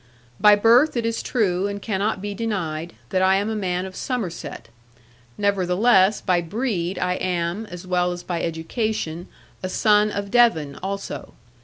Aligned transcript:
By 0.39 0.55
birth 0.55 0.97
it 0.97 1.05
is 1.05 1.21
true, 1.21 1.67
and 1.67 1.79
cannot 1.79 2.23
be 2.23 2.33
denied, 2.33 2.93
that 3.11 3.21
I 3.21 3.35
am 3.35 3.51
a 3.51 3.55
man 3.55 3.85
of 3.85 3.95
Somerset; 3.95 4.69
nevertheless 5.37 6.21
by 6.21 6.41
breed 6.41 6.97
I 6.97 7.13
am, 7.21 7.67
as 7.67 7.85
well 7.85 8.11
as 8.11 8.23
by 8.23 8.41
education, 8.41 9.27
a 9.61 9.69
son 9.69 10.09
of 10.09 10.31
Devon 10.31 10.75
also. 10.81 11.33